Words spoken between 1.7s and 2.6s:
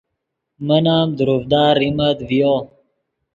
ریمت ڤیو